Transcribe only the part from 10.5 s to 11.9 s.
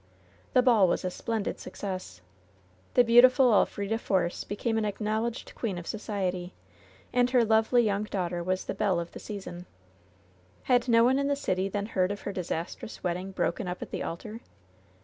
Had no one in the city then